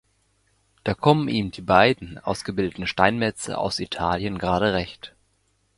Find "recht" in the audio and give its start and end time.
4.73-5.13